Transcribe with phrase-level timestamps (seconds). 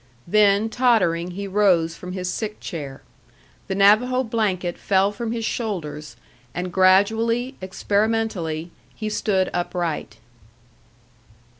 [0.25, 3.03] Then, tottering, he rose from his sick chair.
[3.67, 6.15] The Navajo blanket fell from his shoulders,
[6.55, 10.17] and gradually, experimentally, he stood upright.